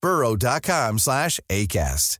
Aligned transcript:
burrow.com 0.00 0.98
slash 0.98 1.40
ACAST. 1.50 2.19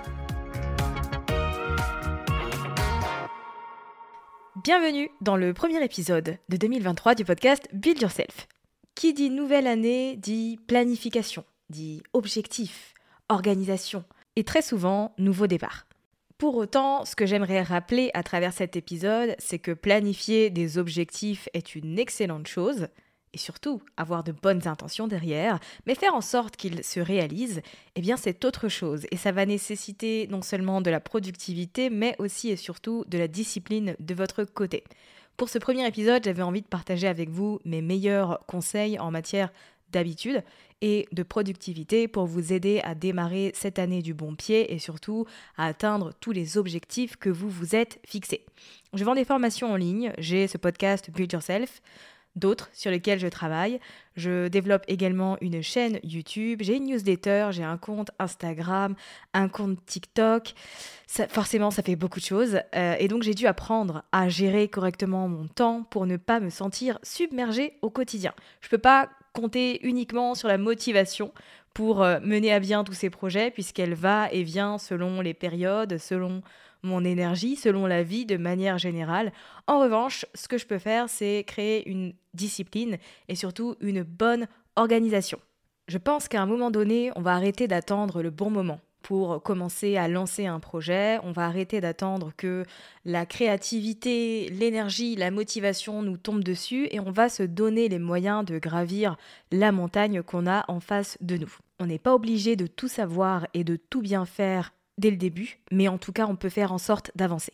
Bienvenue 4.63 5.09
dans 5.21 5.37
le 5.37 5.55
premier 5.55 5.83
épisode 5.83 6.37
de 6.49 6.57
2023 6.57 7.15
du 7.15 7.25
podcast 7.25 7.67
Build 7.73 7.99
Yourself. 7.99 8.47
Qui 8.93 9.11
dit 9.11 9.31
nouvelle 9.31 9.65
année 9.65 10.17
dit 10.17 10.59
planification, 10.67 11.45
dit 11.71 12.03
objectif, 12.13 12.93
organisation 13.27 14.03
et 14.35 14.43
très 14.43 14.61
souvent 14.61 15.15
nouveau 15.17 15.47
départ. 15.47 15.87
Pour 16.37 16.57
autant, 16.57 17.05
ce 17.05 17.15
que 17.15 17.25
j'aimerais 17.25 17.63
rappeler 17.63 18.11
à 18.13 18.21
travers 18.21 18.53
cet 18.53 18.75
épisode, 18.75 19.35
c'est 19.39 19.57
que 19.57 19.71
planifier 19.71 20.51
des 20.51 20.77
objectifs 20.77 21.49
est 21.53 21.73
une 21.73 21.97
excellente 21.97 22.45
chose, 22.45 22.87
et 23.33 23.37
surtout 23.37 23.81
avoir 23.97 24.23
de 24.23 24.31
bonnes 24.31 24.67
intentions 24.67 25.07
derrière, 25.07 25.59
mais 25.85 25.95
faire 25.95 26.15
en 26.15 26.21
sorte 26.21 26.55
qu'ils 26.55 26.83
se 26.83 26.99
réalisent, 26.99 27.61
eh 27.95 28.01
bien 28.01 28.17
c'est 28.17 28.45
autre 28.45 28.67
chose. 28.67 29.05
Et 29.11 29.17
ça 29.17 29.31
va 29.31 29.45
nécessiter 29.45 30.27
non 30.29 30.41
seulement 30.41 30.81
de 30.81 30.89
la 30.89 30.99
productivité, 30.99 31.89
mais 31.89 32.15
aussi 32.19 32.49
et 32.49 32.55
surtout 32.55 33.03
de 33.07 33.17
la 33.17 33.27
discipline 33.27 33.95
de 33.99 34.13
votre 34.13 34.43
côté. 34.43 34.83
Pour 35.37 35.49
ce 35.49 35.57
premier 35.57 35.87
épisode, 35.87 36.23
j'avais 36.23 36.43
envie 36.43 36.61
de 36.61 36.67
partager 36.67 37.07
avec 37.07 37.29
vous 37.29 37.59
mes 37.65 37.81
meilleurs 37.81 38.45
conseils 38.47 38.99
en 38.99 39.11
matière 39.11 39.51
d'habitude 39.91 40.43
et 40.81 41.07
de 41.11 41.23
productivité 41.23 42.07
pour 42.07 42.25
vous 42.25 42.53
aider 42.53 42.81
à 42.83 42.95
démarrer 42.95 43.51
cette 43.53 43.77
année 43.77 44.01
du 44.01 44.13
bon 44.13 44.35
pied 44.35 44.73
et 44.73 44.79
surtout 44.79 45.25
à 45.57 45.67
atteindre 45.67 46.11
tous 46.19 46.31
les 46.31 46.57
objectifs 46.57 47.17
que 47.17 47.29
vous 47.29 47.49
vous 47.49 47.75
êtes 47.75 47.99
fixés. 48.05 48.45
Je 48.93 49.03
vends 49.03 49.15
des 49.15 49.25
formations 49.25 49.71
en 49.71 49.75
ligne, 49.75 50.11
j'ai 50.17 50.47
ce 50.47 50.57
podcast 50.57 51.11
Build 51.11 51.31
Yourself 51.31 51.81
d'autres 52.35 52.69
sur 52.73 52.91
lesquels 52.91 53.19
je 53.19 53.27
travaille. 53.27 53.79
Je 54.15 54.47
développe 54.47 54.83
également 54.87 55.37
une 55.41 55.61
chaîne 55.61 55.99
YouTube, 56.03 56.59
j'ai 56.61 56.77
une 56.77 56.85
newsletter, 56.85 57.49
j'ai 57.51 57.63
un 57.63 57.77
compte 57.77 58.11
Instagram, 58.19 58.95
un 59.33 59.47
compte 59.47 59.85
TikTok. 59.85 60.53
forcément, 61.29 61.71
ça 61.71 61.83
fait 61.83 61.95
beaucoup 61.95 62.19
de 62.19 62.25
choses. 62.25 62.59
Euh, 62.75 62.95
et 62.99 63.07
donc, 63.07 63.23
j'ai 63.23 63.33
dû 63.33 63.47
apprendre 63.47 64.03
à 64.11 64.29
gérer 64.29 64.67
correctement 64.67 65.27
mon 65.27 65.47
temps 65.47 65.83
pour 65.89 66.05
ne 66.05 66.17
pas 66.17 66.39
me 66.39 66.49
sentir 66.49 66.99
submergée 67.03 67.77
au 67.81 67.89
quotidien. 67.89 68.33
Je 68.61 68.67
ne 68.67 68.71
peux 68.71 68.77
pas 68.77 69.09
compter 69.33 69.85
uniquement 69.87 70.35
sur 70.35 70.47
la 70.47 70.57
motivation 70.57 71.31
pour 71.73 72.03
euh, 72.03 72.19
mener 72.21 72.51
à 72.51 72.59
bien 72.59 72.83
tous 72.83 72.93
ces 72.93 73.09
projets, 73.09 73.49
puisqu'elle 73.49 73.93
va 73.93 74.29
et 74.31 74.43
vient 74.43 74.77
selon 74.77 75.21
les 75.21 75.33
périodes, 75.33 75.97
selon 75.97 76.41
mon 76.83 77.03
énergie 77.03 77.55
selon 77.55 77.85
la 77.85 78.03
vie 78.03 78.25
de 78.25 78.37
manière 78.37 78.77
générale. 78.77 79.31
En 79.67 79.79
revanche, 79.79 80.25
ce 80.33 80.47
que 80.47 80.57
je 80.57 80.65
peux 80.65 80.79
faire, 80.79 81.09
c'est 81.09 81.43
créer 81.45 81.87
une 81.89 82.13
discipline 82.33 82.97
et 83.27 83.35
surtout 83.35 83.75
une 83.81 84.03
bonne 84.03 84.47
organisation. 84.75 85.39
Je 85.87 85.97
pense 85.97 86.27
qu'à 86.27 86.41
un 86.41 86.45
moment 86.45 86.71
donné, 86.71 87.11
on 87.15 87.21
va 87.21 87.33
arrêter 87.33 87.67
d'attendre 87.67 88.21
le 88.21 88.29
bon 88.29 88.49
moment 88.49 88.79
pour 89.01 89.41
commencer 89.41 89.97
à 89.97 90.07
lancer 90.07 90.45
un 90.45 90.59
projet. 90.59 91.19
On 91.23 91.31
va 91.31 91.45
arrêter 91.45 91.81
d'attendre 91.81 92.31
que 92.37 92.65
la 93.03 93.25
créativité, 93.25 94.49
l'énergie, 94.49 95.15
la 95.15 95.31
motivation 95.31 96.01
nous 96.01 96.17
tombent 96.17 96.43
dessus 96.43 96.87
et 96.91 96.99
on 96.99 97.11
va 97.11 97.29
se 97.29 97.43
donner 97.43 97.89
les 97.89 97.99
moyens 97.99 98.45
de 98.45 98.59
gravir 98.59 99.17
la 99.51 99.71
montagne 99.71 100.21
qu'on 100.21 100.47
a 100.47 100.65
en 100.67 100.79
face 100.79 101.17
de 101.21 101.37
nous. 101.37 101.53
On 101.79 101.87
n'est 101.87 101.99
pas 101.99 102.13
obligé 102.13 102.55
de 102.55 102.67
tout 102.67 102.87
savoir 102.87 103.47
et 103.53 103.63
de 103.63 103.75
tout 103.75 104.01
bien 104.01 104.25
faire 104.25 104.71
dès 105.01 105.11
le 105.11 105.17
début, 105.17 105.59
mais 105.71 105.87
en 105.89 105.97
tout 105.97 106.13
cas, 106.13 106.27
on 106.27 106.37
peut 106.37 106.49
faire 106.49 106.71
en 106.71 106.77
sorte 106.77 107.11
d'avancer. 107.15 107.53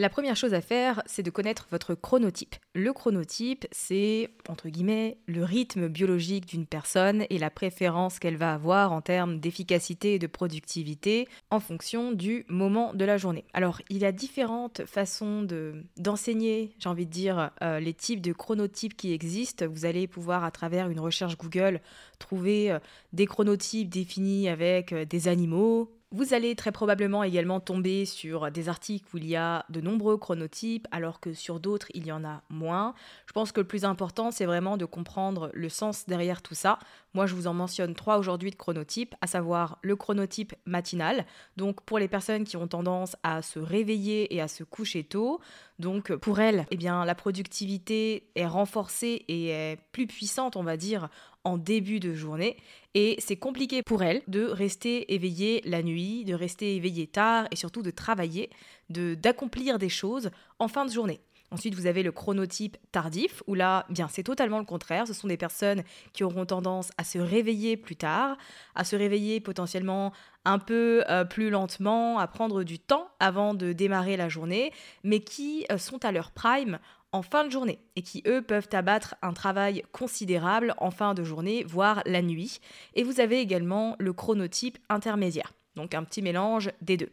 La 0.00 0.08
première 0.08 0.36
chose 0.36 0.54
à 0.54 0.60
faire, 0.60 1.02
c'est 1.06 1.24
de 1.24 1.30
connaître 1.30 1.66
votre 1.72 1.96
chronotype. 1.96 2.54
Le 2.72 2.92
chronotype, 2.92 3.66
c'est, 3.72 4.30
entre 4.48 4.68
guillemets, 4.68 5.18
le 5.26 5.42
rythme 5.42 5.88
biologique 5.88 6.46
d'une 6.46 6.66
personne 6.66 7.24
et 7.30 7.38
la 7.38 7.50
préférence 7.50 8.20
qu'elle 8.20 8.36
va 8.36 8.54
avoir 8.54 8.92
en 8.92 9.00
termes 9.00 9.40
d'efficacité 9.40 10.14
et 10.14 10.18
de 10.20 10.28
productivité 10.28 11.26
en 11.50 11.58
fonction 11.58 12.12
du 12.12 12.46
moment 12.48 12.94
de 12.94 13.04
la 13.04 13.16
journée. 13.16 13.44
Alors, 13.52 13.82
il 13.90 13.98
y 13.98 14.04
a 14.04 14.12
différentes 14.12 14.86
façons 14.86 15.42
de, 15.42 15.82
d'enseigner, 15.96 16.76
j'ai 16.78 16.88
envie 16.88 17.06
de 17.06 17.10
dire, 17.10 17.50
euh, 17.60 17.80
les 17.80 17.92
types 17.92 18.20
de 18.20 18.32
chronotypes 18.32 18.96
qui 18.96 19.12
existent. 19.12 19.66
Vous 19.66 19.84
allez 19.84 20.06
pouvoir, 20.06 20.44
à 20.44 20.52
travers 20.52 20.90
une 20.90 21.00
recherche 21.00 21.36
Google, 21.36 21.80
trouver 22.20 22.70
euh, 22.70 22.78
des 23.12 23.26
chronotypes 23.26 23.88
définis 23.88 24.48
avec 24.48 24.92
euh, 24.92 25.04
des 25.04 25.26
animaux, 25.26 25.90
vous 26.10 26.32
allez 26.32 26.56
très 26.56 26.72
probablement 26.72 27.22
également 27.22 27.60
tomber 27.60 28.06
sur 28.06 28.50
des 28.50 28.68
articles 28.68 29.06
où 29.14 29.18
il 29.18 29.26
y 29.26 29.36
a 29.36 29.66
de 29.68 29.80
nombreux 29.80 30.16
chronotypes, 30.16 30.88
alors 30.90 31.20
que 31.20 31.34
sur 31.34 31.60
d'autres, 31.60 31.88
il 31.92 32.06
y 32.06 32.12
en 32.12 32.24
a 32.24 32.42
moins. 32.48 32.94
Je 33.26 33.32
pense 33.32 33.52
que 33.52 33.60
le 33.60 33.66
plus 33.66 33.84
important, 33.84 34.30
c'est 34.30 34.46
vraiment 34.46 34.78
de 34.78 34.86
comprendre 34.86 35.50
le 35.52 35.68
sens 35.68 36.06
derrière 36.06 36.40
tout 36.40 36.54
ça. 36.54 36.78
Moi, 37.14 37.26
je 37.26 37.34
vous 37.34 37.46
en 37.46 37.54
mentionne 37.54 37.94
trois 37.94 38.18
aujourd'hui 38.18 38.50
de 38.50 38.56
chronotypes, 38.56 39.14
à 39.20 39.26
savoir 39.26 39.78
le 39.82 39.96
chronotype 39.96 40.54
matinal, 40.66 41.24
donc 41.56 41.82
pour 41.82 41.98
les 41.98 42.08
personnes 42.08 42.44
qui 42.44 42.56
ont 42.56 42.68
tendance 42.68 43.16
à 43.22 43.42
se 43.42 43.58
réveiller 43.58 44.34
et 44.34 44.40
à 44.40 44.48
se 44.48 44.64
coucher 44.64 45.04
tôt. 45.04 45.40
Donc 45.78 46.14
pour 46.14 46.40
elles, 46.40 46.66
eh 46.70 46.76
bien, 46.76 47.04
la 47.04 47.14
productivité 47.14 48.30
est 48.34 48.46
renforcée 48.46 49.24
et 49.28 49.48
est 49.48 49.78
plus 49.92 50.06
puissante, 50.06 50.56
on 50.56 50.62
va 50.62 50.76
dire, 50.76 51.08
en 51.44 51.56
début 51.56 52.00
de 52.00 52.14
journée 52.14 52.56
et 52.94 53.16
c'est 53.20 53.36
compliqué 53.36 53.82
pour 53.84 54.02
elle 54.02 54.22
de 54.26 54.44
rester 54.44 55.14
éveillée 55.14 55.62
la 55.64 55.82
nuit, 55.82 56.24
de 56.24 56.34
rester 56.34 56.74
éveillée 56.74 57.06
tard 57.06 57.46
et 57.52 57.56
surtout 57.56 57.82
de 57.82 57.92
travailler, 57.92 58.50
de 58.90 59.14
d'accomplir 59.14 59.78
des 59.78 59.88
choses 59.88 60.30
en 60.58 60.66
fin 60.66 60.84
de 60.84 60.90
journée. 60.90 61.20
Ensuite, 61.50 61.74
vous 61.74 61.86
avez 61.86 62.02
le 62.02 62.12
chronotype 62.12 62.76
tardif, 62.92 63.42
où 63.46 63.54
là, 63.54 63.86
bien, 63.88 64.06
c'est 64.08 64.22
totalement 64.22 64.58
le 64.58 64.66
contraire. 64.66 65.06
Ce 65.06 65.14
sont 65.14 65.28
des 65.28 65.38
personnes 65.38 65.82
qui 66.12 66.22
auront 66.22 66.44
tendance 66.44 66.90
à 66.98 67.04
se 67.04 67.18
réveiller 67.18 67.78
plus 67.78 67.96
tard, 67.96 68.36
à 68.74 68.84
se 68.84 68.96
réveiller 68.96 69.40
potentiellement 69.40 70.12
un 70.44 70.58
peu 70.58 71.04
euh, 71.08 71.24
plus 71.24 71.48
lentement, 71.48 72.18
à 72.18 72.26
prendre 72.26 72.64
du 72.64 72.78
temps 72.78 73.08
avant 73.18 73.54
de 73.54 73.72
démarrer 73.72 74.18
la 74.18 74.28
journée, 74.28 74.72
mais 75.04 75.20
qui 75.20 75.64
euh, 75.72 75.78
sont 75.78 76.04
à 76.04 76.12
leur 76.12 76.32
prime 76.32 76.78
en 77.12 77.22
fin 77.22 77.44
de 77.44 77.50
journée 77.50 77.78
et 77.96 78.02
qui, 78.02 78.22
eux, 78.26 78.42
peuvent 78.42 78.68
abattre 78.72 79.14
un 79.22 79.32
travail 79.32 79.82
considérable 79.92 80.74
en 80.76 80.90
fin 80.90 81.14
de 81.14 81.24
journée, 81.24 81.64
voire 81.66 82.02
la 82.04 82.20
nuit. 82.20 82.60
Et 82.94 83.02
vous 83.02 83.20
avez 83.20 83.40
également 83.40 83.96
le 83.98 84.12
chronotype 84.12 84.78
intermédiaire, 84.90 85.54
donc 85.76 85.94
un 85.94 86.04
petit 86.04 86.20
mélange 86.20 86.70
des 86.82 86.98
deux. 86.98 87.10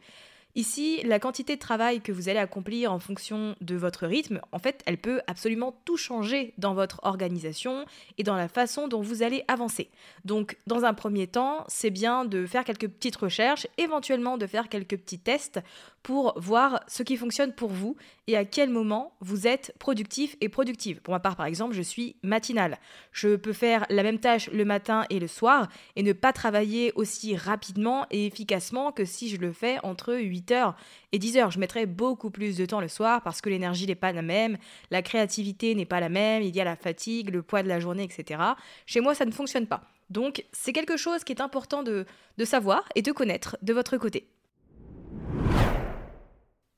Ici, 0.57 1.02
la 1.04 1.19
quantité 1.19 1.56
de 1.56 1.60
travail 1.60 2.00
que 2.00 2.13
vous 2.13 2.30
allez 2.30 2.40
accomplir 2.40 2.94
en 2.94 3.00
fonction 3.00 3.57
de 3.60 3.75
votre 3.75 4.07
rythme, 4.07 4.40
en 4.54 4.60
fait, 4.60 4.84
elle 4.86 4.98
peut 4.98 5.22
absolument 5.28 5.78
tout 5.84 5.98
changer 5.98 6.54
dans 6.57 6.74
votre 6.74 7.02
organisation 7.04 7.86
et 8.18 8.24
dans 8.24 8.38
la 8.38 8.48
façon 8.48 8.88
dont 8.88 9.02
vous 9.02 9.22
allez 9.22 9.44
avancer. 9.50 9.90
Donc, 10.24 10.57
dans 10.66 10.86
un 10.86 10.94
premier 10.94 11.28
temps, 11.28 11.66
c'est 11.68 11.90
bien 11.90 12.24
de 12.24 12.46
faire 12.46 12.63
quelques 12.63 12.88
petites 12.88 13.18
recherches, 13.18 13.68
éventuellement 13.78 14.38
de 14.38 14.48
faire 14.48 14.69
quelques 14.69 14.98
petits 14.98 15.19
tests 15.19 15.60
pour 16.06 16.40
voir 16.40 16.81
ce 16.88 17.02
qui 17.02 17.18
fonctionne 17.18 17.52
pour 17.52 17.72
vous 17.72 17.96
et 18.28 18.38
à 18.38 18.46
quel 18.46 18.69
moment 18.69 19.13
vous 19.22 19.48
êtes 19.48 19.74
productif 19.80 20.38
et 20.40 20.50
productive. 20.50 21.02
Pour 21.02 21.16
ma 21.16 21.19
part, 21.19 21.36
par 21.36 21.48
exemple, 21.48 21.74
je 21.74 21.81
suis 21.81 22.16
matinale. 22.22 22.78
Je 23.12 23.36
peux 23.36 23.54
faire 23.54 23.88
la 23.90 24.04
même 24.04 24.19
tâche 24.19 24.48
le 24.52 24.66
matin 24.66 25.06
et 25.10 25.19
le 25.19 25.25
soir 25.25 25.68
et 25.96 26.04
ne 26.04 26.13
pas 26.13 26.31
travailler 26.31 26.94
aussi 26.94 27.36
rapidement 27.36 28.06
et 28.12 28.28
efficacement 28.28 28.92
que 28.92 29.04
si 29.04 29.30
je 29.30 29.38
le 29.38 29.52
fais 29.52 29.80
entre 29.81 30.13
8h 30.13 30.75
et 31.12 31.18
10h. 31.18 31.52
Je 31.52 31.57
mettrai 31.57 31.88
beaucoup 31.88 32.30
plus 32.30 32.56
de 32.56 32.68
temps 32.68 32.81
le 32.81 32.88
soir 32.88 33.24
parce 33.24 33.42
que 33.42 33.50
l'énergie 33.50 33.88
n'est 33.88 33.96
pas 33.96 34.12
la 34.12 34.22
même, 34.22 34.60
la 34.92 35.02
créativité 35.02 35.74
n'est 35.74 35.86
pas 35.88 36.00
la 36.00 36.10
même, 36.10 36.44
il 36.44 36.56
y 36.56 36.62
a 36.62 36.66
la 36.66 36.75
fatigue, 36.75 37.31
le 37.31 37.42
poids 37.42 37.63
de 37.63 37.68
la 37.68 37.80
journée, 37.80 38.04
etc. 38.04 38.40
Chez 38.86 39.00
moi, 39.00 39.16
ça 39.16 39.25
ne 39.25 39.31
fonctionne 39.31 39.66
pas. 39.66 39.81
Donc, 40.12 40.46
c'est 40.52 40.72
quelque 40.72 40.98
chose 40.98 41.24
qui 41.24 41.34
est 41.34 41.42
important 41.42 41.81
de, 41.81 42.06
de 42.38 42.46
savoir 42.46 42.88
et 42.94 43.02
de 43.02 43.12
connaître 43.12 43.57
de 43.63 43.74
votre 43.74 43.98
côté. 43.98 44.30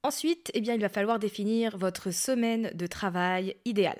Ensuite, 0.08 0.52
eh 0.54 0.60
il 0.60 0.80
va 0.80 0.88
falloir 0.88 1.20
définir 1.20 1.78
votre 1.78 2.12
semaine 2.12 2.72
de 2.74 2.88
travail 2.88 3.58
idéale. 3.66 4.00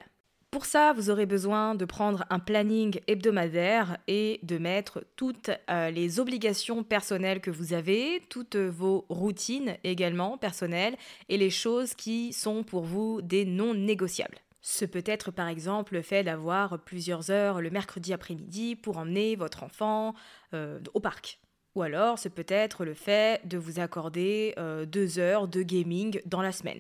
Pour 0.52 0.64
ça, 0.64 0.94
vous 0.94 1.10
aurez 1.10 1.26
besoin 1.26 1.76
de 1.76 1.84
prendre 1.84 2.24
un 2.30 2.40
planning 2.40 3.02
hebdomadaire 3.08 3.98
et 4.08 4.40
de 4.44 4.58
mettre 4.58 5.04
toutes 5.18 5.52
euh, 5.70 5.90
les 5.90 6.22
obligations 6.22 6.86
personnelles 6.86 7.42
que 7.42 7.52
vous 7.52 7.74
avez, 7.74 8.24
toutes 8.30 8.56
vos 8.56 9.06
routines 9.10 9.76
également 9.84 10.38
personnelles 10.38 10.96
et 11.28 11.36
les 11.36 11.50
choses 11.50 11.94
qui 11.94 12.32
sont 12.32 12.64
pour 12.64 12.86
vous 12.86 13.22
des 13.22 13.44
non 13.44 13.74
négociables. 13.74 14.38
Ce 14.62 14.86
peut 14.86 15.04
être 15.06 15.32
par 15.32 15.50
exemple 15.50 15.94
le 15.94 16.02
fait 16.04 16.24
d'avoir 16.24 16.80
plusieurs 16.86 17.32
heures 17.32 17.60
le 17.60 17.70
mercredi 17.70 18.14
après-midi 18.14 18.78
pour 18.78 18.98
emmener 18.98 19.36
votre 19.36 19.64
enfant 19.64 20.14
euh, 20.54 20.80
au 20.94 21.02
parc. 21.02 21.42
Ou 21.78 21.84
alors, 21.84 22.18
c'est 22.18 22.32
peut-être 22.32 22.86
le 22.86 22.96
fait 22.96 23.40
de 23.48 23.56
vous 23.60 23.80
accorder 23.80 24.56
euh, 24.58 24.88
deux 24.88 25.20
heures 25.20 25.48
de 25.48 25.62
gaming 25.62 26.20
dans 26.26 26.42
la 26.42 26.52
semaine. 26.52 26.80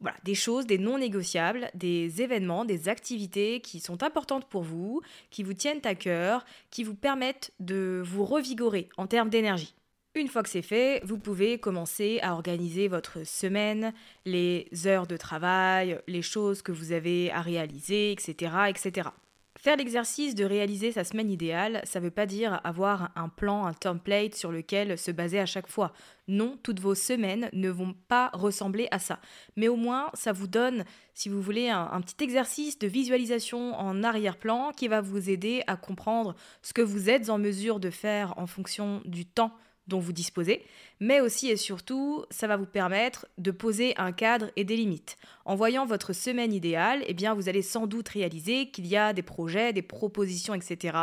Voilà, 0.00 0.16
des 0.24 0.34
choses, 0.34 0.64
des 0.66 0.78
non 0.78 0.96
négociables, 0.96 1.70
des 1.74 2.22
événements, 2.22 2.64
des 2.64 2.88
activités 2.88 3.60
qui 3.60 3.78
sont 3.78 4.02
importantes 4.02 4.46
pour 4.46 4.62
vous, 4.62 5.02
qui 5.28 5.42
vous 5.42 5.52
tiennent 5.52 5.82
à 5.84 5.94
cœur, 5.94 6.46
qui 6.70 6.82
vous 6.82 6.94
permettent 6.94 7.52
de 7.60 8.02
vous 8.02 8.24
revigorer 8.24 8.88
en 8.96 9.06
termes 9.06 9.28
d'énergie. 9.28 9.74
Une 10.14 10.28
fois 10.28 10.42
que 10.42 10.48
c'est 10.48 10.62
fait, 10.62 11.02
vous 11.04 11.18
pouvez 11.18 11.58
commencer 11.58 12.18
à 12.22 12.32
organiser 12.32 12.88
votre 12.88 13.26
semaine, 13.26 13.92
les 14.24 14.66
heures 14.86 15.06
de 15.06 15.18
travail, 15.18 16.00
les 16.06 16.22
choses 16.22 16.62
que 16.62 16.72
vous 16.72 16.92
avez 16.92 17.30
à 17.32 17.42
réaliser, 17.42 18.12
etc. 18.12 18.50
etc. 18.70 19.10
Faire 19.58 19.76
l'exercice 19.76 20.36
de 20.36 20.44
réaliser 20.44 20.92
sa 20.92 21.02
semaine 21.02 21.32
idéale, 21.32 21.80
ça 21.82 21.98
ne 21.98 22.04
veut 22.04 22.12
pas 22.12 22.26
dire 22.26 22.60
avoir 22.62 23.10
un 23.16 23.28
plan, 23.28 23.66
un 23.66 23.72
template 23.72 24.36
sur 24.36 24.52
lequel 24.52 24.96
se 24.96 25.10
baser 25.10 25.40
à 25.40 25.46
chaque 25.46 25.66
fois. 25.66 25.92
Non, 26.28 26.56
toutes 26.62 26.78
vos 26.78 26.94
semaines 26.94 27.50
ne 27.52 27.68
vont 27.68 27.92
pas 28.06 28.30
ressembler 28.34 28.86
à 28.92 29.00
ça. 29.00 29.18
Mais 29.56 29.66
au 29.66 29.74
moins, 29.74 30.10
ça 30.14 30.30
vous 30.30 30.46
donne, 30.46 30.84
si 31.12 31.28
vous 31.28 31.42
voulez, 31.42 31.70
un, 31.70 31.88
un 31.90 32.00
petit 32.00 32.22
exercice 32.22 32.78
de 32.78 32.86
visualisation 32.86 33.74
en 33.74 34.04
arrière-plan 34.04 34.70
qui 34.76 34.86
va 34.86 35.00
vous 35.00 35.28
aider 35.28 35.64
à 35.66 35.76
comprendre 35.76 36.36
ce 36.62 36.72
que 36.72 36.82
vous 36.82 37.10
êtes 37.10 37.28
en 37.28 37.38
mesure 37.38 37.80
de 37.80 37.90
faire 37.90 38.34
en 38.38 38.46
fonction 38.46 39.02
du 39.06 39.26
temps 39.26 39.52
dont 39.88 39.98
vous 39.98 40.12
disposez, 40.12 40.62
mais 41.00 41.20
aussi 41.20 41.48
et 41.48 41.56
surtout, 41.56 42.24
ça 42.30 42.46
va 42.46 42.56
vous 42.56 42.66
permettre 42.66 43.26
de 43.38 43.50
poser 43.50 43.94
un 43.96 44.12
cadre 44.12 44.50
et 44.56 44.64
des 44.64 44.76
limites. 44.76 45.16
En 45.44 45.56
voyant 45.56 45.86
votre 45.86 46.12
semaine 46.12 46.52
idéale, 46.52 47.02
eh 47.06 47.14
bien, 47.14 47.34
vous 47.34 47.48
allez 47.48 47.62
sans 47.62 47.86
doute 47.86 48.08
réaliser 48.10 48.70
qu'il 48.70 48.86
y 48.86 48.96
a 48.96 49.12
des 49.12 49.22
projets, 49.22 49.72
des 49.72 49.82
propositions, 49.82 50.54
etc., 50.54 50.96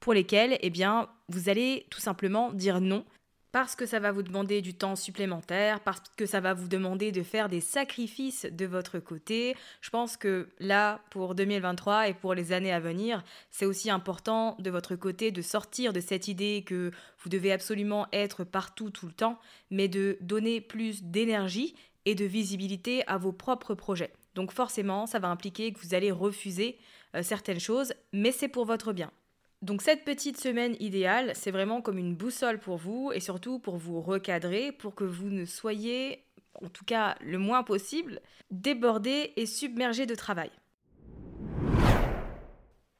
pour 0.00 0.14
lesquels, 0.14 0.58
eh 0.62 0.70
bien, 0.70 1.08
vous 1.28 1.48
allez 1.48 1.86
tout 1.90 2.00
simplement 2.00 2.52
dire 2.52 2.80
non 2.80 3.04
parce 3.52 3.74
que 3.74 3.86
ça 3.86 3.98
va 3.98 4.12
vous 4.12 4.22
demander 4.22 4.60
du 4.60 4.74
temps 4.74 4.96
supplémentaire, 4.96 5.80
parce 5.80 6.02
que 6.16 6.26
ça 6.26 6.40
va 6.40 6.54
vous 6.54 6.68
demander 6.68 7.12
de 7.12 7.22
faire 7.22 7.48
des 7.48 7.60
sacrifices 7.60 8.46
de 8.50 8.66
votre 8.66 8.98
côté. 8.98 9.56
Je 9.80 9.90
pense 9.90 10.16
que 10.16 10.48
là, 10.58 11.00
pour 11.10 11.34
2023 11.34 12.08
et 12.08 12.14
pour 12.14 12.34
les 12.34 12.52
années 12.52 12.72
à 12.72 12.80
venir, 12.80 13.24
c'est 13.50 13.64
aussi 13.64 13.90
important 13.90 14.56
de 14.58 14.70
votre 14.70 14.96
côté 14.96 15.30
de 15.30 15.42
sortir 15.42 15.92
de 15.92 16.00
cette 16.00 16.28
idée 16.28 16.62
que 16.66 16.90
vous 17.22 17.30
devez 17.30 17.52
absolument 17.52 18.06
être 18.12 18.44
partout 18.44 18.90
tout 18.90 19.06
le 19.06 19.12
temps, 19.12 19.38
mais 19.70 19.88
de 19.88 20.18
donner 20.20 20.60
plus 20.60 21.02
d'énergie 21.02 21.74
et 22.04 22.14
de 22.14 22.24
visibilité 22.24 23.06
à 23.06 23.18
vos 23.18 23.32
propres 23.32 23.74
projets. 23.74 24.12
Donc 24.34 24.52
forcément, 24.52 25.06
ça 25.06 25.18
va 25.18 25.28
impliquer 25.28 25.72
que 25.72 25.80
vous 25.80 25.94
allez 25.94 26.10
refuser 26.10 26.78
euh, 27.14 27.22
certaines 27.22 27.60
choses, 27.60 27.92
mais 28.12 28.32
c'est 28.32 28.48
pour 28.48 28.66
votre 28.66 28.92
bien. 28.92 29.10
Donc 29.60 29.82
cette 29.82 30.04
petite 30.04 30.40
semaine 30.40 30.76
idéale, 30.78 31.32
c'est 31.34 31.50
vraiment 31.50 31.82
comme 31.82 31.98
une 31.98 32.14
boussole 32.14 32.60
pour 32.60 32.76
vous 32.76 33.10
et 33.12 33.18
surtout 33.18 33.58
pour 33.58 33.76
vous 33.76 34.00
recadrer, 34.00 34.70
pour 34.70 34.94
que 34.94 35.04
vous 35.04 35.30
ne 35.30 35.44
soyez, 35.44 36.24
en 36.62 36.68
tout 36.68 36.84
cas 36.84 37.16
le 37.20 37.38
moins 37.38 37.64
possible, 37.64 38.20
débordé 38.52 39.32
et 39.36 39.46
submergé 39.46 40.06
de 40.06 40.14
travail. 40.14 40.50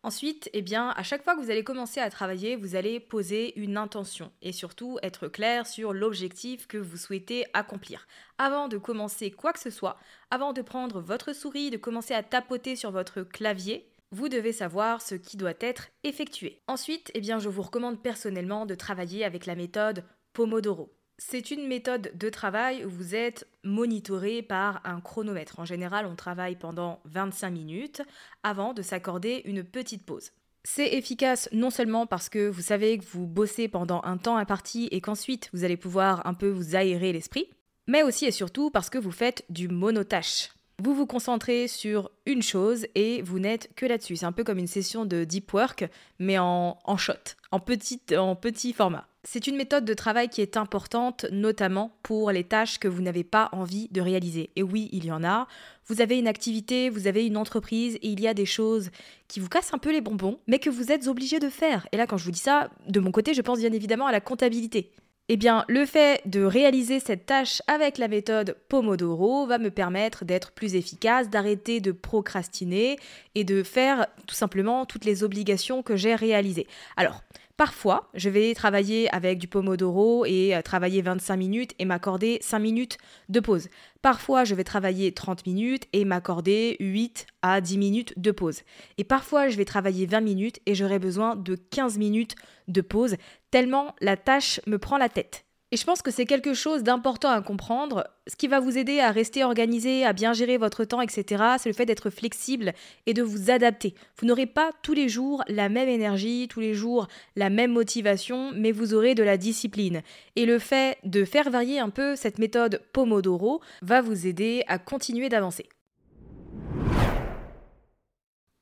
Ensuite, 0.02 0.49
eh 0.52 0.62
bien, 0.62 0.90
à 0.90 1.02
chaque 1.02 1.22
fois 1.22 1.37
que 1.37 1.40
vous 1.40 1.50
allez 1.50 1.64
commencer 1.64 2.00
à 2.00 2.08
travailler, 2.08 2.56
vous 2.56 2.76
allez 2.76 2.99
poser 2.99 3.58
une 3.61 3.76
intention 3.76 4.32
et 4.43 4.52
surtout 4.52 4.99
être 5.02 5.28
clair 5.28 5.66
sur 5.66 5.93
l'objectif 5.93 6.66
que 6.66 6.78
vous 6.78 6.96
souhaitez 6.96 7.44
accomplir. 7.52 8.06
Avant 8.38 8.69
de 8.69 8.78
commencer 8.78 9.31
quoi 9.31 9.52
que 9.52 9.58
ce 9.58 9.70
soit, 9.70 9.99
avant 10.31 10.52
de 10.52 10.62
prendre 10.62 11.00
votre 11.00 11.32
souris, 11.34 11.70
de 11.70 11.76
commencer 11.76 12.14
à 12.14 12.22
tapoter 12.22 12.75
sur 12.75 12.90
votre 12.90 13.22
clavier, 13.22 13.90
vous 14.10 14.28
devez 14.28 14.52
savoir 14.52 15.02
ce 15.02 15.14
qui 15.14 15.37
doit 15.37 15.55
être 15.60 15.88
effectué. 16.05 16.62
Ensuite, 16.66 17.10
eh 17.14 17.20
bien, 17.20 17.38
je 17.38 17.49
vous 17.49 17.62
recommande 17.62 18.02
personnellement 18.02 18.66
de 18.66 18.75
travailler 18.75 19.25
avec 19.25 19.47
la 19.47 19.54
méthode 19.54 20.04
Pomodoro. 20.33 20.94
C'est 21.18 21.50
une 21.50 21.66
méthode 21.66 22.12
de 22.14 22.30
travail 22.30 22.85
où 22.85 22.88
vous 22.88 23.14
êtes 23.14 23.49
monitoré 23.64 24.40
par 24.40 24.80
un 24.85 25.00
chronomètre. 25.00 25.59
En 25.59 25.64
général, 25.64 26.06
on 26.06 26.14
travaille 26.14 26.56
pendant 26.56 27.00
25 27.06 27.50
minutes 27.50 28.02
avant 28.44 28.73
de 28.73 28.83
s'accorder 28.83 29.42
une 29.44 29.64
petite 29.64 30.06
pause. 30.06 30.30
C'est 30.64 30.94
efficace 30.94 31.49
non 31.52 31.71
seulement 31.71 32.06
parce 32.06 32.28
que 32.28 32.49
vous 32.49 32.62
savez 32.62 32.99
que 32.99 33.04
vous 33.04 33.26
bossez 33.26 33.68
pendant 33.68 34.00
un 34.04 34.16
temps 34.16 34.37
imparti 34.37 34.88
et 34.90 35.00
qu'ensuite 35.00 35.50
vous 35.52 35.64
allez 35.64 35.76
pouvoir 35.76 36.26
un 36.26 36.35
peu 36.35 36.49
vous 36.49 36.76
aérer 36.76 37.12
l'esprit, 37.12 37.49
mais 37.87 38.02
aussi 38.02 38.26
et 38.26 38.30
surtout 38.30 38.71
parce 38.71 38.90
que 38.90 38.99
vous 38.99 39.12
faites 39.12 39.44
du 39.49 39.68
monotâche. 39.68 40.50
Vous 40.80 40.94
vous 40.94 41.06
concentrez 41.06 41.66
sur 41.66 42.08
une 42.25 42.40
chose 42.40 42.87
et 42.94 43.20
vous 43.23 43.40
n'êtes 43.40 43.68
que 43.75 43.85
là-dessus. 43.85 44.14
C'est 44.14 44.26
un 44.26 44.32
peu 44.32 44.44
comme 44.44 44.58
une 44.58 44.68
session 44.68 45.04
de 45.04 45.25
deep 45.25 45.52
work, 45.52 45.85
mais 46.20 46.38
en, 46.38 46.76
shot, 46.97 47.14
en 47.50 47.58
petit, 47.58 48.00
en 48.16 48.37
petit 48.37 48.73
format. 48.73 49.08
C'est 49.25 49.49
une 49.49 49.56
méthode 49.56 49.85
de 49.85 49.92
travail 49.92 50.28
qui 50.28 50.40
est 50.40 50.56
importante, 50.56 51.26
notamment 51.32 51.99
pour 52.04 52.30
les 52.30 52.44
tâches 52.44 52.78
que 52.78 52.87
vous 52.87 53.02
n'avez 53.02 53.25
pas 53.25 53.49
envie 53.50 53.88
de 53.90 54.00
réaliser. 54.00 54.50
Et 54.54 54.62
oui, 54.62 54.88
il 54.92 55.04
y 55.04 55.11
en 55.11 55.25
a. 55.25 55.49
Vous 55.87 56.00
avez 56.00 56.16
une 56.16 56.28
activité, 56.28 56.90
vous 56.90 57.08
avez 57.08 57.26
une 57.26 57.37
entreprise, 57.37 57.97
et 57.97 58.08
il 58.08 58.20
y 58.20 58.28
a 58.28 58.32
des 58.35 58.47
choses 58.47 58.90
qui 59.26 59.40
vous 59.40 59.49
cassent 59.49 59.75
un 59.75 59.78
peu 59.78 59.90
les 59.90 60.00
bonbons, 60.00 60.38
mais 60.47 60.61
que 60.61 60.70
vous 60.70 60.92
êtes 60.92 61.08
obligé 61.08 61.40
de 61.40 61.49
faire. 61.49 61.88
Et 61.90 61.97
là, 61.97 62.06
quand 62.06 62.18
je 62.18 62.25
vous 62.25 62.30
dis 62.30 62.38
ça, 62.38 62.70
de 62.87 63.00
mon 63.00 63.11
côté, 63.11 63.35
je 63.35 63.42
pense 63.42 63.58
bien 63.58 63.73
évidemment 63.73 64.06
à 64.06 64.12
la 64.12 64.20
comptabilité. 64.20 64.92
Eh 65.30 65.37
bien, 65.37 65.66
le 65.68 65.85
fait 65.85 66.23
de 66.25 66.42
réaliser 66.42 67.00
cette 67.00 67.26
tâche 67.26 67.61
avec 67.66 67.99
la 67.99 68.08
méthode 68.08 68.56
Pomodoro 68.70 69.47
va 69.47 69.58
me 69.58 69.70
permettre 69.70 70.25
d'être 70.25 70.52
plus 70.52 70.75
efficace, 70.75 71.28
d'arrêter 71.28 71.80
de 71.80 71.92
procrastiner 71.92 72.99
et 73.35 73.44
de 73.44 73.62
faire 73.62 74.06
tout 74.26 74.35
simplement 74.35 74.87
toutes 74.87 75.04
les 75.04 75.25
obligations 75.25 75.82
que 75.82 75.97
j'ai 75.97 76.14
réalisées. 76.14 76.66
Alors, 76.97 77.23
Parfois, 77.59 78.09
je 78.15 78.31
vais 78.31 78.55
travailler 78.55 79.12
avec 79.12 79.37
du 79.41 79.49
Pomodoro 79.49 80.25
et 80.25 80.55
euh, 80.55 80.62
travailler 80.62 81.03
25 81.03 81.37
minutes 81.37 81.75
et 81.81 81.85
m'accorder 81.87 82.38
5 82.41 82.61
minutes 82.61 82.99
de 83.29 83.41
pause. 83.41 83.69
Parfois, 84.00 84.45
je 84.45 84.55
vais 84.55 84.62
travailler 84.62 85.11
30 85.11 85.45
minutes 85.45 85.88
et 85.93 86.05
m'accorder 86.05 86.77
8 86.79 87.27
à 87.43 87.61
10 87.61 87.79
minutes 87.79 88.15
de 88.17 88.31
pause. 88.31 88.61
Et 88.97 89.03
parfois, 89.03 89.49
je 89.49 89.57
vais 89.57 89.65
travailler 89.65 90.07
20 90.07 90.21
minutes 90.21 90.61
et 90.67 90.77
j'aurai 90.77 91.00
besoin 91.00 91.35
de 91.35 91.57
15 91.57 91.99
minutes 91.99 92.37
de 92.69 92.81
pause, 92.81 93.17
tellement 93.50 93.97
la 94.00 94.17
tâche 94.17 94.61
me 94.69 94.79
prend 94.79 94.97
la 94.97 95.09
tête. 95.09 95.48
Et 95.70 95.76
je 95.76 95.84
pense 95.84 96.00
que 96.00 96.10
c'est 96.10 96.25
quelque 96.25 96.54
chose 96.54 96.82
d'important 96.82 97.28
à 97.28 97.42
comprendre. 97.42 98.08
Ce 98.26 98.37
qui 98.37 98.48
va 98.48 98.58
vous 98.58 98.78
aider 98.78 99.00
à 99.00 99.10
rester 99.10 99.44
organisé, 99.44 100.02
à 100.02 100.14
bien 100.14 100.32
gérer 100.32 100.56
votre 100.56 100.84
temps, 100.84 101.02
etc., 101.02 101.44
c'est 101.58 101.68
le 101.68 101.75
fait 101.75 101.84
d'être 101.84 102.08
flexible 102.08 102.72
et 103.04 103.12
de 103.12 103.22
vous 103.22 103.50
adapter. 103.50 103.94
Vous 104.18 104.26
n'aurez 104.26 104.46
pas 104.46 104.70
tous 104.82 104.94
les 104.94 105.10
jours 105.10 105.44
la 105.46 105.68
même 105.68 105.90
énergie, 105.90 106.48
tous 106.48 106.60
les 106.60 106.72
jours 106.72 107.06
la 107.37 107.50
même 107.50 107.72
motivation, 107.72 108.50
mais 108.54 108.72
vous 108.72 108.94
aurez 108.94 109.14
de 109.14 109.22
la 109.22 109.37
discipline. 109.37 110.00
Et 110.37 110.46
le 110.46 110.58
fait 110.58 110.96
de 111.04 111.26
faire 111.26 111.50
varier 111.50 111.80
un 111.80 111.90
peu 111.90 112.16
cette 112.16 112.38
méthode 112.38 112.80
Pomodoro 112.94 113.60
va 113.82 114.00
vous 114.00 114.26
aider 114.26 114.64
à 114.68 114.78
continuer 114.78 115.28
d'avancer. 115.28 115.68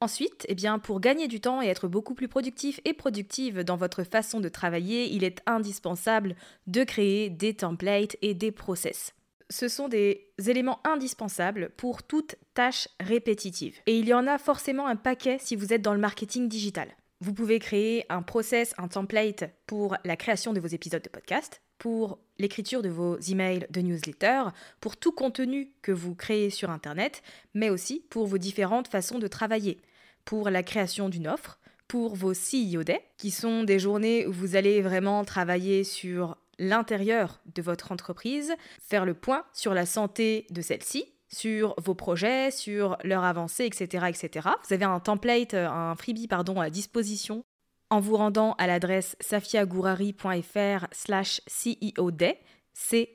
Ensuite, 0.01 0.45
eh 0.49 0.55
pour 0.83 1.01
gagner 1.01 1.27
du 1.27 1.41
temps 1.41 1.63
et 1.63 1.69
être 1.69 1.89
beaucoup 1.89 2.15
plus 2.15 2.29
productif 2.29 2.81
et 2.85 2.93
productive 2.93 3.65
dans 3.65 3.77
votre 3.77 4.05
façon 4.05 4.41
de 4.41 4.51
travailler, 4.51 5.11
il 5.15 5.25
est 5.25 5.41
indispensable 5.47 6.37
de 6.67 6.85
créer 6.85 7.31
des 7.31 7.55
templates 7.55 8.17
et 8.21 8.35
des 8.35 8.53
process. 8.53 9.15
Ce 9.49 9.69
sont 9.69 9.89
des 9.89 10.29
éléments 10.47 10.81
indispensables 10.85 11.71
pour 11.77 12.03
toute 12.03 12.37
tâche 12.53 12.89
répétitive. 13.01 13.79
Et 13.87 13.99
il 13.99 14.07
y 14.07 14.13
en 14.13 14.27
a 14.27 14.39
forcément 14.39 14.87
un 14.87 14.97
paquet 14.97 15.39
si 15.41 15.57
vous 15.57 15.73
êtes 15.73 15.83
dans 15.83 15.95
le 15.95 16.01
marketing 16.01 16.49
digital. 16.49 16.89
Vous 17.21 17.33
pouvez 17.33 17.59
créer 17.59 18.05
un 18.11 18.21
process, 18.21 18.75
un 18.77 18.89
template 18.89 19.45
pour 19.67 19.97
la 20.05 20.17
création 20.17 20.53
de 20.53 20.61
vos 20.61 20.67
épisodes 20.67 21.03
de 21.03 21.09
podcast, 21.09 21.63
pour 21.79 22.19
l'écriture 22.39 22.83
de 22.83 22.89
vos 22.89 23.19
emails 23.19 23.67
de 23.71 23.81
newsletter, 23.81 24.45
pour 24.81 24.97
tout 24.97 25.13
contenu 25.13 25.73
que 25.83 25.93
vous 25.93 26.15
créez 26.15 26.51
sur 26.51 26.71
Internet, 26.71 27.23
mais 27.55 27.71
aussi 27.71 28.05
pour 28.11 28.27
vos 28.27 28.39
différentes 28.39 28.89
façons 28.89 29.19
de 29.19 29.27
travailler, 29.27 29.81
pour 30.25 30.51
la 30.51 30.63
création 30.63 31.09
d'une 31.09 31.29
offre, 31.29 31.59
pour 31.89 32.17
vos 32.17 32.33
CEO 32.33 32.83
Day, 32.83 33.05
qui 33.17 33.31
sont 33.31 33.63
des 33.63 33.79
journées 33.79 34.27
où 34.27 34.33
vous 34.33 34.57
allez 34.57 34.83
vraiment 34.83 35.25
travailler 35.25 35.85
sur 35.85 36.37
l'intérieur 36.59 37.41
de 37.55 37.63
votre 37.63 37.93
entreprise, 37.93 38.55
faire 38.81 39.05
le 39.05 39.15
point 39.15 39.45
sur 39.53 39.75
la 39.75 39.87
santé 39.87 40.47
de 40.51 40.63
celle-ci, 40.63 41.05
sur 41.29 41.75
vos 41.79 41.95
projets, 41.95 42.51
sur 42.51 42.97
leur 43.05 43.25
avancée, 43.25 43.67
etc., 43.67 44.07
etc. 44.09 44.49
Vous 44.67 44.75
avez 44.75 44.85
un 44.85 45.01
template, 45.01 45.55
un 45.55 45.95
freebie 45.97 46.29
pardon, 46.29 46.61
à 46.61 46.71
disposition 46.71 47.45
en 47.91 48.01
vous 48.01 48.17
rendant 48.17 48.55
à 48.55 48.67
l'adresse 48.67 49.17
safiagourari.fr 49.21 50.87
slash 50.93 51.41
ceoday, 51.47 52.39
C-E-O-D-A-Y. 52.73 53.11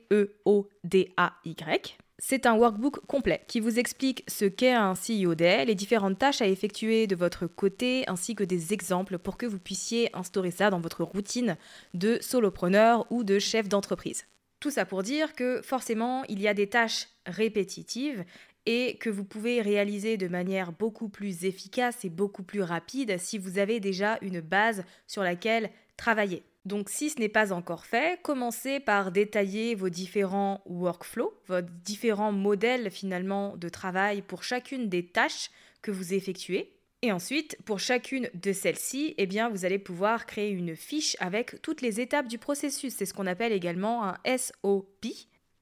C'est 2.24 2.46
un 2.46 2.54
workbook 2.54 3.04
complet 3.06 3.42
qui 3.48 3.58
vous 3.58 3.80
explique 3.80 4.22
ce 4.28 4.44
qu'est 4.44 4.72
un 4.72 4.94
CEO 4.94 5.34
Day, 5.34 5.64
les 5.64 5.74
différentes 5.74 6.20
tâches 6.20 6.40
à 6.40 6.46
effectuer 6.46 7.08
de 7.08 7.16
votre 7.16 7.48
côté, 7.48 8.04
ainsi 8.06 8.36
que 8.36 8.44
des 8.44 8.72
exemples 8.72 9.18
pour 9.18 9.36
que 9.36 9.44
vous 9.44 9.58
puissiez 9.58 10.08
instaurer 10.16 10.52
ça 10.52 10.70
dans 10.70 10.78
votre 10.78 11.02
routine 11.02 11.56
de 11.94 12.18
solopreneur 12.20 13.06
ou 13.10 13.24
de 13.24 13.40
chef 13.40 13.68
d'entreprise. 13.68 14.24
Tout 14.60 14.70
ça 14.70 14.84
pour 14.84 15.02
dire 15.02 15.34
que 15.34 15.60
forcément, 15.62 16.22
il 16.28 16.40
y 16.40 16.46
a 16.46 16.54
des 16.54 16.68
tâches 16.68 17.08
répétitives 17.26 18.24
et 18.66 18.96
que 18.98 19.10
vous 19.10 19.24
pouvez 19.24 19.60
réaliser 19.60 20.16
de 20.16 20.28
manière 20.28 20.72
beaucoup 20.72 21.08
plus 21.08 21.44
efficace 21.44 22.04
et 22.04 22.10
beaucoup 22.10 22.42
plus 22.42 22.62
rapide 22.62 23.18
si 23.18 23.38
vous 23.38 23.58
avez 23.58 23.80
déjà 23.80 24.18
une 24.22 24.40
base 24.40 24.84
sur 25.06 25.22
laquelle 25.22 25.70
travailler. 25.96 26.42
Donc 26.64 26.90
si 26.90 27.10
ce 27.10 27.18
n'est 27.18 27.28
pas 27.28 27.52
encore 27.52 27.86
fait, 27.86 28.20
commencez 28.22 28.78
par 28.78 29.10
détailler 29.10 29.74
vos 29.74 29.88
différents 29.88 30.62
workflows, 30.66 31.34
vos 31.48 31.60
différents 31.60 32.32
modèles 32.32 32.90
finalement 32.90 33.56
de 33.56 33.68
travail 33.68 34.22
pour 34.22 34.44
chacune 34.44 34.88
des 34.88 35.06
tâches 35.06 35.50
que 35.82 35.90
vous 35.90 36.14
effectuez. 36.14 36.72
Et 37.04 37.10
ensuite, 37.10 37.58
pour 37.64 37.80
chacune 37.80 38.30
de 38.34 38.52
celles-ci, 38.52 39.14
eh 39.18 39.26
bien, 39.26 39.48
vous 39.50 39.64
allez 39.64 39.80
pouvoir 39.80 40.24
créer 40.24 40.50
une 40.50 40.76
fiche 40.76 41.16
avec 41.18 41.60
toutes 41.60 41.80
les 41.80 42.00
étapes 42.00 42.28
du 42.28 42.38
processus. 42.38 42.94
C'est 42.94 43.06
ce 43.06 43.12
qu'on 43.12 43.26
appelle 43.26 43.50
également 43.50 44.04
un 44.04 44.16
SOP. 44.24 45.06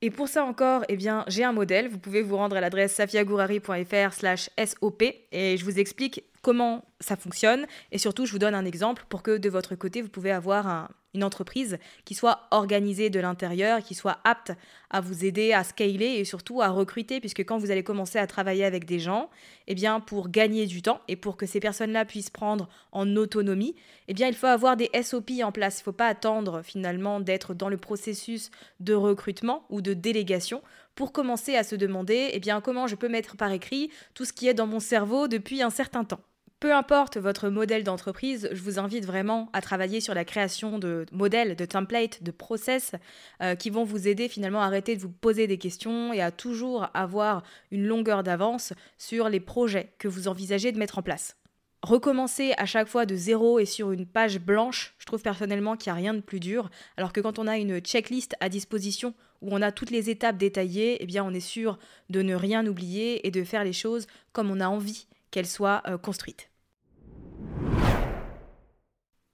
Et 0.03 0.11
pour 0.11 0.29
ça 0.29 0.45
encore, 0.45 0.85
eh 0.89 0.97
bien, 0.97 1.25
j'ai 1.29 1.45
un 1.45 1.53
modèle. 1.53 1.89
Vous 1.89 1.99
pouvez 1.99 2.23
vous 2.23 2.37
rendre 2.37 2.57
à 2.57 2.61
l'adresse 2.61 2.95
safiagourari.fr 2.95 4.13
SOP 4.13 5.03
et 5.33 5.57
je 5.59 5.65
vous 5.65 5.79
explique 5.79 6.25
comment 6.43 6.85
ça 7.01 7.17
fonctionne 7.17 7.67
et 7.93 7.99
surtout 7.99 8.27
je 8.27 8.33
vous 8.33 8.39
donne 8.39 8.55
un 8.55 8.65
exemple 8.65 9.05
pour 9.09 9.23
que 9.23 9.37
de 9.37 9.49
votre 9.49 9.75
côté 9.75 10.03
vous 10.03 10.09
pouvez 10.09 10.31
avoir 10.31 10.91
une 11.15 11.25
entreprise 11.25 11.79
qui 12.05 12.15
soit 12.15 12.47
organisée 12.51 13.11
de 13.11 13.19
l'intérieur, 13.19 13.83
qui 13.83 13.95
soit 13.95 14.19
apte 14.25 14.53
à 14.91 15.01
vous 15.01 15.25
aider 15.25 15.53
à 15.53 15.65
scaler 15.65 16.07
et 16.07 16.25
surtout 16.25 16.63
à 16.63 16.69
recruter 16.69 17.21
puisque 17.21 17.41
quand 17.41 17.59
vous 17.59 17.71
allez 17.71 17.83
commencer 17.83 18.19
à 18.19 18.27
travailler 18.27 18.65
avec 18.65 18.85
des 18.85 19.01
gens, 19.01 19.29
eh 19.67 19.75
bien 19.75 20.01
pour 20.01 20.29
gagner 20.29 20.67
du 20.67 20.83
temps 20.83 21.01
et 21.09 21.17
pour 21.17 21.37
que 21.37 21.47
ces 21.47 21.61
personnes-là 21.61 22.05
puissent 22.05 22.31
prendre 22.31 22.69
en 22.93 23.17
autonomie, 23.17 23.75
eh 24.09 24.15
bien 24.15 24.29
il 24.29 24.35
faut 24.35 24.47
avoir 24.47 24.77
des 24.77 24.91
SOP 25.03 25.31
en 25.43 25.53
place. 25.53 25.79
Il 25.79 25.81
ne 25.81 25.85
faut 25.85 25.93
pas 25.93 26.07
attendre 26.07 26.63
finalement 26.63 27.21
d'être 27.21 27.55
dans 27.55 27.69
le 27.69 27.77
processus 27.77 28.51
de 28.79 28.95
recrutement 28.95 29.65
ou 29.69 29.81
de 29.81 29.95
délégation 29.95 30.63
pour 30.95 31.13
commencer 31.13 31.57
à 31.57 31.65
se 31.65 31.75
demander 31.75 32.31
eh 32.33 32.41
bien 32.41 32.61
comment 32.61 32.87
je 32.87 32.95
peux 32.95 33.09
mettre 33.09 33.37
par 33.37 33.51
écrit 33.51 33.91
tout 34.15 34.25
ce 34.25 34.33
qui 34.33 34.49
est 34.49 34.55
dans 34.55 34.67
mon 34.67 34.81
cerveau 34.81 35.29
depuis 35.29 35.63
un 35.63 35.71
certain 35.71 36.05
temps. 36.05 36.21
Peu 36.61 36.75
importe 36.75 37.17
votre 37.17 37.49
modèle 37.49 37.85
d'entreprise, 37.85 38.51
je 38.53 38.61
vous 38.61 38.79
invite 38.79 39.07
vraiment 39.07 39.49
à 39.55 39.63
travailler 39.63 40.03
sur 40.03 40.13
la 40.13 40.27
création 40.27 40.79
de 40.79 41.07
modèles, 41.11 41.57
de 41.57 41.65
templates, 41.65 42.23
de 42.23 42.31
process 42.31 42.93
euh, 43.43 43.55
qui 43.55 43.71
vont 43.71 43.85
vous 43.85 44.09
aider 44.09 44.29
finalement 44.29 44.61
à 44.61 44.67
arrêter 44.67 44.95
de 44.95 45.01
vous 45.01 45.09
poser 45.09 45.47
des 45.47 45.57
questions 45.57 46.13
et 46.13 46.21
à 46.21 46.31
toujours 46.31 46.89
avoir 46.93 47.45
une 47.71 47.87
longueur 47.87 48.23
d'avance 48.23 48.75
sur 48.99 49.31
les 49.31 49.41
projets 49.41 49.95
que 49.99 50.07
vous 50.07 50.29
envisagez 50.29 50.71
de 50.71 50.79
mettre 50.79 50.99
en 50.99 51.03
place. 51.03 51.39
Recommencer 51.81 52.53
à 52.59 52.67
chaque 52.67 52.89
fois 52.89 53.07
de 53.07 53.17
zéro 53.17 53.59
et 53.59 53.65
sur 53.65 53.91
une 53.91 54.05
page 54.05 54.39
blanche, 54.39 54.95
je 54.99 55.07
trouve 55.07 55.23
personnellement 55.23 55.79
qu'il 55.79 55.91
n'y 55.91 55.99
a 55.99 56.03
rien 56.03 56.13
de 56.13 56.21
plus 56.21 56.41
dur, 56.41 56.69
alors 56.99 57.15
que 57.15 57.23
quand 57.23 57.39
on 57.39 57.47
a 57.47 57.57
une 57.57 57.79
checklist 57.79 58.37
à 58.41 58.51
disposition 58.51 59.15
où 59.41 59.49
on 59.51 59.63
a 59.63 59.73
toutes 59.73 59.91
les 59.91 60.11
étapes 60.11 60.37
détaillées, 60.37 60.99
eh 61.01 61.07
bien 61.07 61.25
on 61.25 61.33
est 61.33 61.41
sûr 61.41 61.79
de 62.11 62.21
ne 62.21 62.35
rien 62.35 62.67
oublier 62.67 63.27
et 63.27 63.31
de 63.31 63.45
faire 63.45 63.65
les 63.65 63.73
choses 63.73 64.07
comme 64.35 64.51
on 64.51 64.61
a 64.61 64.69
envie 64.69 65.07
qu'elles 65.31 65.47
soient 65.47 65.83
euh, 65.87 65.97
construites. 65.97 66.50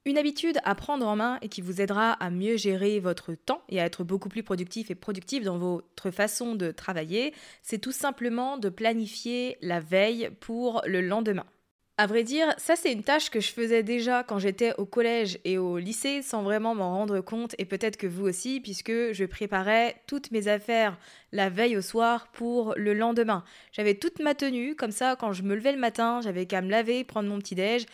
Une 0.07 0.19
habitude 0.19 0.61
à 0.63 0.77
prendre 0.77 1.05
en 1.05 1.17
main 1.17 1.37
et 1.43 1.49
qui 1.49 1.61
vous 1.61 1.81
aidera 1.81 2.13
à 2.13 2.31
mieux 2.31 2.57
gérer 2.57 3.01
votre 3.01 3.35
temps 3.35 3.63
et 3.69 3.81
à 3.81 3.85
être 3.85 4.05
beaucoup 4.05 4.29
plus 4.29 4.45
productif 4.45 4.89
et 4.89 4.95
productif 4.95 5.43
dans 5.43 5.59
votre 5.59 6.13
façon 6.13 6.55
de 6.55 6.71
travailler, 6.71 7.35
c'est 7.65 7.81
tout 7.81 7.91
simplement 7.91 8.57
de 8.57 8.69
planifier 8.69 9.59
la 9.63 9.81
veille 9.81 10.31
pour 10.39 10.81
le 10.87 11.01
lendemain. 11.01 11.45
À 11.99 12.07
vrai 12.07 12.23
dire, 12.23 12.55
ça 12.57 12.77
c'est 12.77 12.93
une 12.93 13.03
tâche 13.03 13.31
que 13.31 13.41
je 13.41 13.51
faisais 13.51 13.83
déjà 13.83 14.23
quand 14.23 14.39
j'étais 14.39 14.75
au 14.79 14.85
collège 14.85 15.41
et 15.45 15.59
au 15.59 15.79
lycée 15.79 16.23
sans 16.23 16.43
vraiment 16.45 16.77
m'en 16.77 16.95
rendre 16.95 17.21
compte 17.21 17.57
et 17.59 17.65
peut-être 17.65 17.97
que 17.97 18.07
vous 18.07 18.27
aussi 18.27 18.61
puisque 18.61 18.93
je 19.13 19.25
préparais 19.25 19.97
toutes 20.07 20.31
mes 20.31 20.47
affaires 20.47 20.99
la 21.33 21.49
veille 21.49 21.77
au 21.77 21.83
soir 21.83 22.29
pour 22.33 22.75
le 22.77 22.95
lendemain. 22.95 23.43
J'avais 23.73 23.95
toute 23.95 24.21
ma 24.21 24.35
tenue 24.35 24.77
comme 24.77 24.93
ça 24.93 25.17
quand 25.19 25.33
je 25.33 25.43
me 25.43 25.57
levais 25.57 25.73
le 25.73 25.79
matin, 25.79 26.21
j'avais 26.23 26.47
qu'à 26.47 26.61
me 26.61 26.71
laver, 26.71 27.03
prendre 27.03 27.29
mon 27.29 27.39
petit 27.39 27.55
déj, 27.57 27.87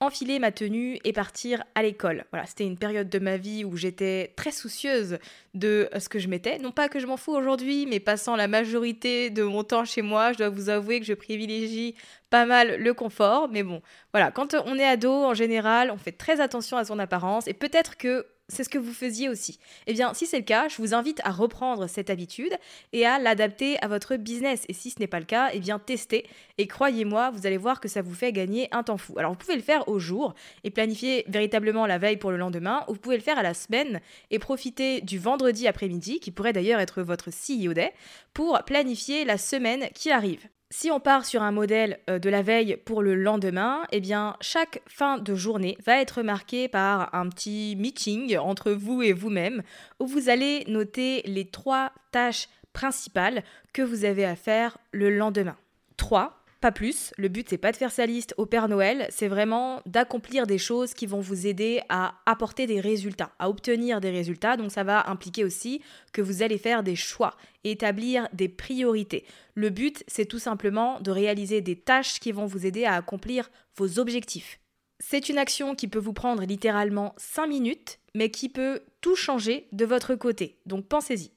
enfiler 0.00 0.38
ma 0.38 0.50
tenue 0.50 0.98
et 1.04 1.12
partir 1.12 1.62
à 1.74 1.82
l'école. 1.82 2.24
Voilà, 2.32 2.46
c'était 2.46 2.64
une 2.64 2.78
période 2.78 3.10
de 3.10 3.18
ma 3.18 3.36
vie 3.36 3.64
où 3.64 3.76
j'étais 3.76 4.32
très 4.34 4.50
soucieuse 4.50 5.18
de 5.54 5.88
ce 5.98 6.08
que 6.08 6.18
je 6.18 6.28
mettais. 6.28 6.58
Non 6.58 6.72
pas 6.72 6.88
que 6.88 6.98
je 6.98 7.06
m'en 7.06 7.18
fous 7.18 7.34
aujourd'hui, 7.34 7.86
mais 7.86 8.00
passant 8.00 8.34
la 8.34 8.48
majorité 8.48 9.28
de 9.28 9.42
mon 9.42 9.62
temps 9.62 9.84
chez 9.84 10.02
moi, 10.02 10.32
je 10.32 10.38
dois 10.38 10.48
vous 10.48 10.70
avouer 10.70 11.00
que 11.00 11.06
je 11.06 11.12
privilégie 11.12 11.94
pas 12.30 12.46
mal 12.46 12.76
le 12.80 12.94
confort. 12.94 13.48
Mais 13.50 13.62
bon, 13.62 13.82
voilà, 14.12 14.30
quand 14.30 14.54
on 14.64 14.78
est 14.78 14.86
ado, 14.86 15.12
en 15.12 15.34
général, 15.34 15.90
on 15.90 15.98
fait 15.98 16.12
très 16.12 16.40
attention 16.40 16.78
à 16.78 16.84
son 16.84 16.98
apparence 16.98 17.46
et 17.46 17.54
peut-être 17.54 17.96
que 17.98 18.26
c'est 18.50 18.64
ce 18.64 18.68
que 18.68 18.78
vous 18.78 18.92
faisiez 18.92 19.28
aussi. 19.28 19.58
Eh 19.86 19.92
bien, 19.92 20.12
si 20.12 20.26
c'est 20.26 20.38
le 20.38 20.44
cas, 20.44 20.68
je 20.68 20.76
vous 20.76 20.92
invite 20.94 21.20
à 21.24 21.30
reprendre 21.30 21.86
cette 21.86 22.10
habitude 22.10 22.52
et 22.92 23.06
à 23.06 23.18
l'adapter 23.18 23.82
à 23.82 23.88
votre 23.88 24.16
business. 24.16 24.64
Et 24.68 24.74
si 24.74 24.90
ce 24.90 24.98
n'est 25.00 25.06
pas 25.06 25.20
le 25.20 25.24
cas, 25.24 25.50
eh 25.52 25.60
bien, 25.60 25.78
testez. 25.78 26.26
Et 26.58 26.66
croyez-moi, 26.66 27.30
vous 27.30 27.46
allez 27.46 27.56
voir 27.56 27.80
que 27.80 27.88
ça 27.88 28.02
vous 28.02 28.14
fait 28.14 28.32
gagner 28.32 28.68
un 28.72 28.82
temps 28.82 28.98
fou. 28.98 29.18
Alors, 29.18 29.32
vous 29.32 29.38
pouvez 29.38 29.56
le 29.56 29.62
faire 29.62 29.88
au 29.88 29.98
jour 29.98 30.34
et 30.64 30.70
planifier 30.70 31.24
véritablement 31.28 31.86
la 31.86 31.98
veille 31.98 32.16
pour 32.16 32.30
le 32.30 32.36
lendemain, 32.36 32.84
ou 32.88 32.94
vous 32.94 33.00
pouvez 33.00 33.16
le 33.16 33.22
faire 33.22 33.38
à 33.38 33.42
la 33.42 33.54
semaine 33.54 34.00
et 34.30 34.38
profiter 34.38 35.00
du 35.00 35.18
vendredi 35.18 35.66
après-midi, 35.66 36.20
qui 36.20 36.30
pourrait 36.30 36.52
d'ailleurs 36.52 36.80
être 36.80 37.02
votre 37.02 37.30
CEO 37.30 37.72
Day, 37.72 37.92
pour 38.34 38.62
planifier 38.64 39.24
la 39.24 39.38
semaine 39.38 39.88
qui 39.94 40.10
arrive. 40.10 40.48
Si 40.72 40.88
on 40.92 41.00
part 41.00 41.24
sur 41.24 41.42
un 41.42 41.50
modèle 41.50 41.98
euh, 42.08 42.20
de 42.20 42.30
la 42.30 42.42
veille 42.42 42.76
pour 42.76 43.02
le 43.02 43.16
lendemain, 43.16 43.82
eh 43.90 43.98
bien 43.98 44.36
chaque 44.40 44.82
fin 44.86 45.18
de 45.18 45.34
journée 45.34 45.76
va 45.84 46.00
être 46.00 46.22
marquée 46.22 46.68
par 46.68 47.12
un 47.12 47.28
petit 47.28 47.74
meeting 47.76 48.38
entre 48.38 48.70
vous 48.70 49.02
et 49.02 49.12
vous-même 49.12 49.62
où 49.98 50.06
vous 50.06 50.28
allez 50.28 50.64
noter 50.68 51.22
les 51.22 51.44
trois 51.44 51.90
tâches 52.12 52.48
principales 52.72 53.42
que 53.72 53.82
vous 53.82 54.04
avez 54.04 54.24
à 54.24 54.36
faire 54.36 54.78
le 54.92 55.10
lendemain. 55.10 55.56
Trois, 55.96 56.39
pas 56.60 56.72
plus. 56.72 57.12
Le 57.16 57.28
but, 57.28 57.48
c'est 57.48 57.58
pas 57.58 57.72
de 57.72 57.76
faire 57.76 57.90
sa 57.90 58.06
liste 58.06 58.34
au 58.36 58.46
Père 58.46 58.68
Noël, 58.68 59.06
c'est 59.10 59.28
vraiment 59.28 59.80
d'accomplir 59.86 60.46
des 60.46 60.58
choses 60.58 60.94
qui 60.94 61.06
vont 61.06 61.20
vous 61.20 61.46
aider 61.46 61.80
à 61.88 62.14
apporter 62.26 62.66
des 62.66 62.80
résultats, 62.80 63.32
à 63.38 63.48
obtenir 63.48 64.00
des 64.00 64.10
résultats. 64.10 64.56
Donc, 64.56 64.70
ça 64.70 64.84
va 64.84 65.08
impliquer 65.08 65.44
aussi 65.44 65.80
que 66.12 66.22
vous 66.22 66.42
allez 66.42 66.58
faire 66.58 66.82
des 66.82 66.96
choix, 66.96 67.34
établir 67.64 68.28
des 68.32 68.48
priorités. 68.48 69.24
Le 69.54 69.70
but, 69.70 70.04
c'est 70.06 70.26
tout 70.26 70.38
simplement 70.38 71.00
de 71.00 71.10
réaliser 71.10 71.60
des 71.60 71.76
tâches 71.76 72.20
qui 72.20 72.32
vont 72.32 72.46
vous 72.46 72.66
aider 72.66 72.84
à 72.84 72.94
accomplir 72.94 73.50
vos 73.76 73.98
objectifs. 73.98 74.60
C'est 75.02 75.30
une 75.30 75.38
action 75.38 75.74
qui 75.74 75.88
peut 75.88 75.98
vous 75.98 76.12
prendre 76.12 76.44
littéralement 76.44 77.14
5 77.16 77.46
minutes, 77.46 78.00
mais 78.14 78.30
qui 78.30 78.50
peut 78.50 78.80
tout 79.00 79.16
changer 79.16 79.66
de 79.72 79.86
votre 79.86 80.14
côté. 80.14 80.58
Donc 80.66 80.86
pensez-y. 80.86 81.30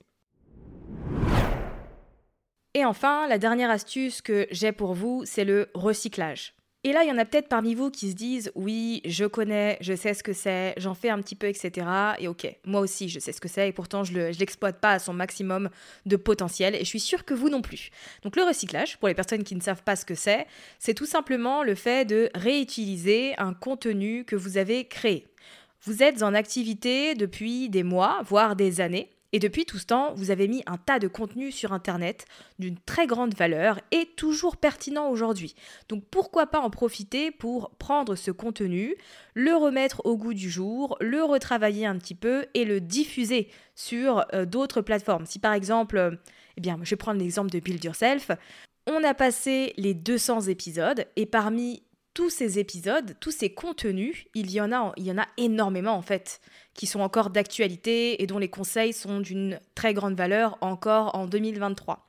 Et 2.75 2.85
enfin, 2.85 3.27
la 3.27 3.37
dernière 3.37 3.69
astuce 3.69 4.21
que 4.21 4.47
j'ai 4.49 4.71
pour 4.71 4.93
vous, 4.93 5.23
c'est 5.25 5.45
le 5.45 5.69
recyclage. 5.75 6.55
Et 6.85 6.91
là, 6.91 7.03
il 7.03 7.09
y 7.09 7.11
en 7.11 7.17
a 7.17 7.23
peut-être 7.23 7.47
parmi 7.47 7.75
vous 7.75 7.91
qui 7.91 8.09
se 8.09 8.15
disent 8.15 8.51
oui, 8.55 9.01
je 9.05 9.23
connais, 9.25 9.77
je 9.79 9.95
sais 9.95 10.13
ce 10.13 10.21
que 10.21 10.33
c'est, 10.33 10.73
j'en 10.75 10.93
fais 10.93 11.09
un 11.09 11.19
petit 11.21 11.35
peu, 11.35 11.47
etc. 11.47 11.87
Et 12.19 12.27
ok, 12.27 12.45
moi 12.65 12.81
aussi, 12.81 13.07
je 13.07 13.19
sais 13.19 13.31
ce 13.31 13.39
que 13.39 13.47
c'est, 13.47 13.69
et 13.69 13.71
pourtant, 13.71 14.03
je 14.03 14.11
ne 14.11 14.37
l'exploite 14.37 14.81
pas 14.81 14.93
à 14.93 14.99
son 14.99 15.13
maximum 15.13 15.69
de 16.05 16.15
potentiel, 16.17 16.75
et 16.75 16.79
je 16.79 16.85
suis 16.85 16.99
sûre 16.99 17.23
que 17.23 17.33
vous 17.33 17.49
non 17.49 17.61
plus. 17.61 17.89
Donc 18.23 18.35
le 18.35 18.43
recyclage, 18.43 18.97
pour 18.97 19.07
les 19.07 19.13
personnes 19.13 19.43
qui 19.43 19.55
ne 19.55 19.61
savent 19.61 19.83
pas 19.83 19.95
ce 19.95 20.03
que 20.03 20.15
c'est, 20.15 20.45
c'est 20.77 20.93
tout 20.93 21.05
simplement 21.05 21.63
le 21.63 21.75
fait 21.75 22.05
de 22.05 22.29
réutiliser 22.35 23.33
un 23.37 23.53
contenu 23.53 24.25
que 24.25 24.35
vous 24.35 24.57
avez 24.57 24.85
créé. 24.85 25.27
Vous 25.83 26.03
êtes 26.03 26.21
en 26.21 26.33
activité 26.33 27.13
depuis 27.13 27.69
des 27.69 27.83
mois, 27.83 28.23
voire 28.25 28.57
des 28.57 28.81
années, 28.81 29.09
et 29.33 29.39
depuis 29.39 29.65
tout 29.65 29.79
ce 29.79 29.87
temps, 29.87 30.13
vous 30.13 30.29
avez 30.29 30.47
mis 30.47 30.61
un 30.67 30.77
tas 30.77 30.99
de 30.99 31.07
contenus 31.07 31.55
sur 31.55 31.73
Internet 31.73 32.25
d'une 32.59 32.77
très 32.77 33.07
grande 33.07 33.33
valeur 33.33 33.79
et 33.91 34.05
toujours 34.15 34.57
pertinent 34.57 35.09
aujourd'hui. 35.09 35.55
Donc 35.89 36.05
pourquoi 36.11 36.45
pas 36.45 36.59
en 36.59 36.69
profiter 36.69 37.31
pour 37.31 37.71
prendre 37.71 38.15
ce 38.15 38.29
contenu, 38.29 38.95
le 39.33 39.55
remettre 39.55 40.05
au 40.05 40.17
goût 40.17 40.35
du 40.35 40.51
jour, 40.51 40.95
le 41.01 41.23
retravailler 41.23 41.87
un 41.87 41.97
petit 41.97 42.13
peu 42.13 42.45
et 42.53 42.63
le 42.63 42.79
diffuser 42.79 43.49
sur 43.75 44.23
euh, 44.33 44.45
d'autres 44.45 44.81
plateformes. 44.81 45.25
Si 45.25 45.39
par 45.39 45.53
exemple, 45.53 45.97
euh, 45.97 46.11
eh 46.57 46.61
bien, 46.61 46.77
je 46.83 46.91
vais 46.91 46.95
prendre 46.95 47.19
l'exemple 47.19 47.49
de 47.49 47.59
Build 47.59 47.83
Yourself. 47.83 48.29
On 48.85 49.03
a 49.03 49.15
passé 49.15 49.73
les 49.77 49.95
200 49.95 50.41
épisodes 50.41 51.05
et 51.15 51.25
parmi 51.25 51.81
tous 52.13 52.29
ces 52.29 52.59
épisodes, 52.59 53.15
tous 53.19 53.31
ces 53.31 53.49
contenus, 53.49 54.25
il 54.35 54.51
y 54.51 54.61
en 54.61 54.71
a, 54.71 54.93
il 54.97 55.05
y 55.05 55.11
en 55.11 55.17
a 55.17 55.27
énormément 55.37 55.93
en 55.93 56.01
fait 56.01 56.39
qui 56.73 56.85
sont 56.85 56.99
encore 56.99 57.29
d'actualité 57.29 58.21
et 58.21 58.27
dont 58.27 58.37
les 58.37 58.49
conseils 58.49 58.93
sont 58.93 59.19
d'une 59.19 59.59
très 59.75 59.93
grande 59.93 60.15
valeur 60.15 60.57
encore 60.61 61.15
en 61.15 61.25
2023. 61.25 62.07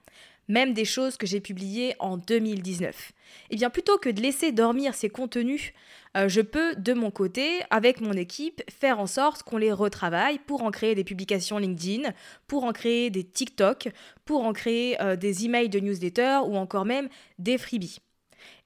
Même 0.48 0.74
des 0.74 0.84
choses 0.84 1.16
que 1.16 1.26
j'ai 1.26 1.40
publiées 1.40 1.94
en 2.00 2.18
2019. 2.18 3.12
Eh 3.50 3.56
bien, 3.56 3.70
plutôt 3.70 3.96
que 3.96 4.10
de 4.10 4.20
laisser 4.20 4.52
dormir 4.52 4.94
ces 4.94 5.08
contenus, 5.08 5.72
euh, 6.18 6.28
je 6.28 6.42
peux, 6.42 6.76
de 6.76 6.92
mon 6.92 7.10
côté, 7.10 7.62
avec 7.70 8.02
mon 8.02 8.12
équipe, 8.12 8.62
faire 8.70 9.00
en 9.00 9.06
sorte 9.06 9.42
qu'on 9.42 9.56
les 9.56 9.72
retravaille 9.72 10.38
pour 10.38 10.62
en 10.62 10.70
créer 10.70 10.94
des 10.94 11.02
publications 11.02 11.56
LinkedIn, 11.56 12.12
pour 12.46 12.64
en 12.64 12.72
créer 12.72 13.08
des 13.08 13.24
TikTok, 13.24 13.88
pour 14.26 14.44
en 14.44 14.52
créer 14.52 15.00
euh, 15.00 15.16
des 15.16 15.46
emails 15.46 15.70
de 15.70 15.80
newsletter 15.80 16.40
ou 16.44 16.56
encore 16.56 16.84
même 16.84 17.08
des 17.38 17.56
freebies. 17.56 18.00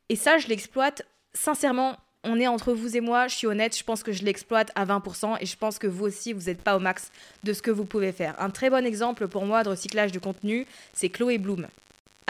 Et 0.09 0.17
ça, 0.17 0.39
je 0.39 0.49
l'exploite 0.49 1.07
sincèrement 1.39 1.97
on 2.25 2.39
est 2.39 2.49
entre 2.49 2.73
vous 2.73 2.97
et 2.97 3.01
moi, 3.01 3.29
je 3.29 3.37
suis 3.37 3.47
honnête, 3.47 3.77
je 3.77 3.85
pense 3.85 4.03
que 4.03 4.13
je 4.13 4.25
l'exploite 4.25 4.73
à 4.75 4.85
20% 4.85 5.37
et 5.41 5.47
je 5.47 5.57
pense 5.57 5.79
que 5.79 5.87
vous 5.87 6.05
aussi, 6.05 6.33
vous 6.33 6.47
n'êtes 6.47 6.61
pas 6.61 6.77
au 6.77 6.81
max 6.81 7.11
de 7.45 7.53
ce 7.53 7.63
que 7.63 7.71
vous 7.71 7.85
pouvez 7.85 8.13
faire. 8.13 8.35
Un 8.41 8.51
très 8.51 8.71
bon 8.71 8.85
exemple 8.85 9.29
pour 9.29 9.47
moi 9.47 9.63
de 9.63 9.69
recyclage 9.71 10.13
de 10.13 10.19
contenu, 10.19 10.67
c'est 10.93 11.09
Chloé 11.09 11.39
Bloom. 11.39 11.69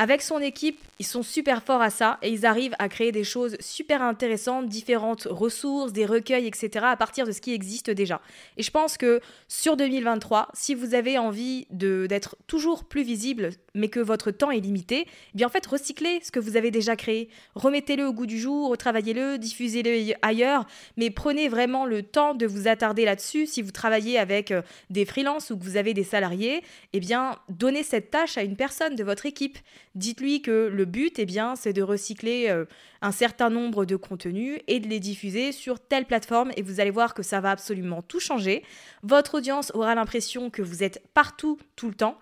Avec 0.00 0.22
son 0.22 0.38
équipe, 0.38 0.78
ils 1.00 1.06
sont 1.06 1.24
super 1.24 1.60
forts 1.60 1.82
à 1.82 1.90
ça 1.90 2.18
et 2.22 2.30
ils 2.30 2.46
arrivent 2.46 2.76
à 2.78 2.88
créer 2.88 3.10
des 3.10 3.24
choses 3.24 3.56
super 3.58 4.00
intéressantes, 4.00 4.68
différentes 4.68 5.26
ressources, 5.28 5.92
des 5.92 6.06
recueils, 6.06 6.46
etc. 6.46 6.86
à 6.88 6.96
partir 6.96 7.26
de 7.26 7.32
ce 7.32 7.40
qui 7.40 7.52
existe 7.52 7.90
déjà. 7.90 8.20
Et 8.56 8.62
je 8.62 8.70
pense 8.70 8.96
que 8.96 9.20
sur 9.48 9.76
2023, 9.76 10.50
si 10.54 10.76
vous 10.76 10.94
avez 10.94 11.18
envie 11.18 11.66
d'être 11.70 12.36
toujours 12.46 12.84
plus 12.84 13.02
visible, 13.02 13.50
mais 13.74 13.88
que 13.88 13.98
votre 13.98 14.30
temps 14.30 14.52
est 14.52 14.60
limité, 14.60 15.06
eh 15.08 15.36
bien 15.36 15.48
en 15.48 15.50
fait 15.50 15.66
recyclez 15.66 16.20
ce 16.22 16.30
que 16.30 16.38
vous 16.38 16.56
avez 16.56 16.70
déjà 16.70 16.94
créé, 16.94 17.28
remettez-le 17.56 18.06
au 18.06 18.12
goût 18.12 18.26
du 18.26 18.38
jour, 18.38 18.70
retravaillez-le, 18.70 19.38
diffusez-le 19.38 20.14
ailleurs, 20.22 20.64
mais 20.96 21.10
prenez 21.10 21.48
vraiment 21.48 21.86
le 21.86 22.04
temps 22.04 22.34
de 22.34 22.46
vous 22.46 22.68
attarder 22.68 23.04
là-dessus. 23.04 23.46
Si 23.46 23.62
vous 23.62 23.72
travaillez 23.72 24.16
avec 24.16 24.52
euh, 24.52 24.62
des 24.90 25.04
freelances 25.04 25.50
ou 25.50 25.58
que 25.58 25.64
vous 25.64 25.76
avez 25.76 25.92
des 25.92 26.04
salariés, 26.04 26.62
eh 26.92 27.00
bien 27.00 27.36
donnez 27.48 27.82
cette 27.82 28.12
tâche 28.12 28.38
à 28.38 28.44
une 28.44 28.54
personne 28.54 28.94
de 28.94 29.02
votre 29.02 29.26
équipe 29.26 29.58
dites-lui 29.98 30.40
que 30.42 30.70
le 30.72 30.84
but, 30.84 31.18
eh 31.18 31.26
bien, 31.26 31.56
c'est 31.56 31.72
de 31.72 31.82
recycler 31.82 32.48
euh, 32.48 32.64
un 33.02 33.12
certain 33.12 33.50
nombre 33.50 33.84
de 33.84 33.96
contenus 33.96 34.60
et 34.66 34.80
de 34.80 34.88
les 34.88 35.00
diffuser 35.00 35.52
sur 35.52 35.80
telle 35.80 36.06
plateforme 36.06 36.50
et 36.56 36.62
vous 36.62 36.80
allez 36.80 36.90
voir 36.90 37.14
que 37.14 37.22
ça 37.22 37.40
va 37.40 37.50
absolument 37.50 38.02
tout 38.02 38.20
changer. 38.20 38.62
Votre 39.02 39.38
audience 39.38 39.70
aura 39.74 39.94
l'impression 39.94 40.50
que 40.50 40.62
vous 40.62 40.82
êtes 40.82 41.02
partout 41.14 41.58
tout 41.76 41.88
le 41.88 41.94
temps 41.94 42.18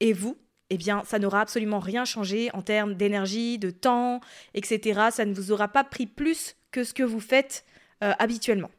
et 0.00 0.12
vous, 0.12 0.36
eh 0.70 0.76
bien, 0.76 1.02
ça 1.04 1.18
n'aura 1.18 1.40
absolument 1.40 1.80
rien 1.80 2.04
changé 2.04 2.50
en 2.54 2.62
termes 2.62 2.94
d'énergie, 2.94 3.58
de 3.58 3.70
temps, 3.70 4.20
etc. 4.54 5.08
Ça 5.10 5.24
ne 5.24 5.34
vous 5.34 5.52
aura 5.52 5.68
pas 5.68 5.84
pris 5.84 6.06
plus 6.06 6.56
que 6.70 6.84
ce 6.84 6.94
que 6.94 7.02
vous 7.02 7.20
faites 7.20 7.64
euh, 8.02 8.12
habituellement. 8.18 8.70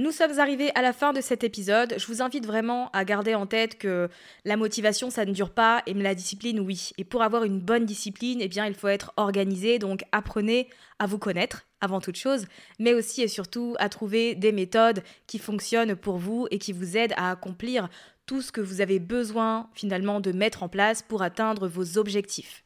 Nous 0.00 0.12
sommes 0.12 0.38
arrivés 0.38 0.70
à 0.74 0.80
la 0.80 0.94
fin 0.94 1.12
de 1.12 1.20
cet 1.20 1.44
épisode. 1.44 1.96
Je 1.98 2.06
vous 2.06 2.22
invite 2.22 2.46
vraiment 2.46 2.88
à 2.92 3.04
garder 3.04 3.34
en 3.34 3.44
tête 3.44 3.76
que 3.76 4.08
la 4.46 4.56
motivation, 4.56 5.10
ça 5.10 5.26
ne 5.26 5.32
dure 5.32 5.50
pas, 5.50 5.82
et 5.84 5.92
la 5.92 6.14
discipline, 6.14 6.58
oui. 6.58 6.92
Et 6.96 7.04
pour 7.04 7.22
avoir 7.22 7.44
une 7.44 7.60
bonne 7.60 7.84
discipline, 7.84 8.38
eh 8.40 8.48
bien, 8.48 8.64
il 8.64 8.72
faut 8.72 8.88
être 8.88 9.12
organisé. 9.18 9.78
Donc, 9.78 10.04
apprenez 10.10 10.70
à 11.00 11.06
vous 11.06 11.18
connaître 11.18 11.66
avant 11.82 12.00
toute 12.00 12.16
chose, 12.16 12.46
mais 12.78 12.94
aussi 12.94 13.20
et 13.20 13.28
surtout 13.28 13.76
à 13.78 13.90
trouver 13.90 14.34
des 14.34 14.52
méthodes 14.52 15.02
qui 15.26 15.38
fonctionnent 15.38 15.94
pour 15.94 16.16
vous 16.16 16.46
et 16.50 16.58
qui 16.58 16.72
vous 16.72 16.96
aident 16.96 17.12
à 17.18 17.30
accomplir 17.30 17.90
tout 18.24 18.40
ce 18.40 18.52
que 18.52 18.62
vous 18.62 18.80
avez 18.80 19.00
besoin 19.00 19.68
finalement 19.74 20.20
de 20.20 20.32
mettre 20.32 20.62
en 20.62 20.70
place 20.70 21.02
pour 21.02 21.20
atteindre 21.20 21.68
vos 21.68 21.98
objectifs. 21.98 22.64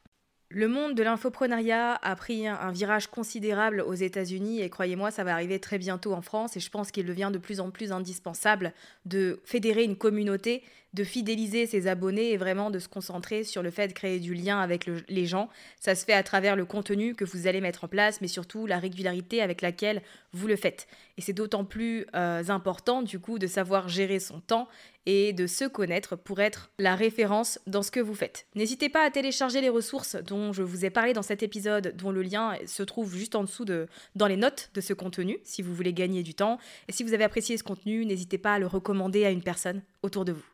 Le 0.57 0.69
monde 0.69 0.95
de 0.95 1.03
l'infoprenariat 1.03 1.99
a 2.01 2.15
pris 2.15 2.47
un, 2.47 2.71
virage 2.71 3.09
considérable 3.09 3.81
aux 3.81 3.95
États-Unis 3.95 4.61
et 4.63 4.71
croyez-moi, 4.71 5.11
ça 5.11 5.25
va 5.25 5.33
arriver 5.33 5.59
très 5.59 5.79
bientôt 5.79 6.13
en 6.13 6.23
France 6.23 6.57
et 6.57 6.61
je 6.61 6.71
pense 6.71 6.93
qu'il 6.93 7.07
devient 7.07 7.31
de 7.33 7.39
plus 7.39 7.59
en 7.59 7.73
plus 7.73 7.91
indispensable 7.91 8.73
de 9.05 9.41
fédérer 9.45 9.83
une 9.83 9.97
communauté 9.97 10.63
de 10.95 11.05
fidéliser 11.05 11.67
ses 11.67 11.87
abonnés 11.87 12.31
et 12.31 12.37
vraiment 12.37 12.71
de 12.71 12.79
se 12.79 12.89
concentrer 12.89 13.45
sur 13.45 13.63
le 13.63 13.71
fait 13.71 13.89
de 13.89 13.93
créer 13.93 14.21
du 14.21 14.33
lien 14.33 14.61
avec 14.61 14.89
les 15.09 15.27
gens. 15.27 15.49
Ça 15.81 15.95
se 15.95 16.05
fait 16.05 16.13
à 16.13 16.23
travers 16.23 16.57
le 16.57 16.65
contenu 16.65 17.15
que 17.15 17.25
vous 17.25 17.47
allez 17.47 17.61
mettre 17.61 17.85
en 17.85 17.89
place, 17.89 18.21
mais 18.21 18.29
surtout 18.29 18.67
la 18.67 18.79
régularité 18.79 19.43
avec 19.43 19.61
laquelle 19.61 20.03
vous 20.33 20.47
le 20.47 20.57
faites. 20.57 20.87
Et 21.19 21.21
c'est 21.21 21.33
d'autant 21.33 21.65
plus 21.65 22.07
euh, 22.15 22.43
important 22.49 23.03
du 23.03 23.19
coup 23.19 23.39
de 23.39 23.47
savoir 23.47 23.89
gérer 23.89 24.21
son 24.21 24.41
temps 24.41 24.69
et 25.07 25.33
de 25.33 25.47
se 25.47 25.65
connaître 25.65 26.17
pour 26.17 26.41
être 26.41 26.71
la 26.79 26.95
référence 26.95 27.59
dans 27.67 27.83
ce 27.83 27.91
que 27.91 28.01
vous 28.01 28.15
faites. 28.15 28.47
N'hésitez 28.55 28.89
pas 28.89 29.05
à 29.05 29.11
télécharger 29.11 29.61
les 29.61 29.69
ressources 29.69 30.17
dont 30.17 30.53
je 30.53 30.63
vous 30.63 30.85
ai 30.85 30.91
parlé 30.91 31.13
dans 31.13 31.23
cet 31.23 31.43
épisode, 31.43 31.95
dont 31.97 32.11
le 32.11 32.23
lien 32.23 32.57
se 32.67 32.83
trouve 32.83 33.15
juste 33.15 33.35
en 33.35 33.43
dessous 33.43 33.65
de, 33.65 33.87
dans 34.15 34.27
les 34.27 34.37
notes 34.37 34.71
de 34.75 34.81
ce 34.81 34.93
contenu, 34.93 35.39
si 35.45 35.61
vous 35.61 35.75
voulez 35.75 35.93
gagner 35.93 36.23
du 36.23 36.35
temps. 36.35 36.59
Et 36.89 36.93
si 36.93 37.03
vous 37.03 37.15
avez 37.15 37.25
apprécié 37.25 37.57
ce 37.57 37.65
contenu, 37.65 38.07
n'hésitez 38.07 38.39
pas 38.39 38.55
à 38.55 38.59
le 38.59 38.67
recommander 38.67 39.25
à 39.25 39.31
une 39.31 39.43
personne 39.43 39.83
autour 40.03 40.25
de 40.25 40.33
vous. 40.33 40.54